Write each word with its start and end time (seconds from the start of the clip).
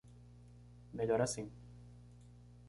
Melhor 0.93 1.21
assim. 1.21 1.47